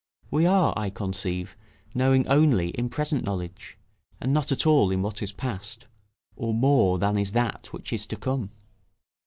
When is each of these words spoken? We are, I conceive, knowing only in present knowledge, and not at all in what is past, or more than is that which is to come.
We 0.31 0.47
are, 0.47 0.73
I 0.75 0.89
conceive, 0.89 1.55
knowing 1.93 2.27
only 2.27 2.69
in 2.69 2.89
present 2.89 3.23
knowledge, 3.23 3.77
and 4.19 4.33
not 4.33 4.51
at 4.51 4.65
all 4.65 4.89
in 4.89 5.03
what 5.03 5.21
is 5.21 5.31
past, 5.31 5.85
or 6.35 6.55
more 6.55 6.97
than 6.97 7.19
is 7.19 7.33
that 7.33 7.67
which 7.67 7.93
is 7.93 8.07
to 8.07 8.15
come. 8.15 8.49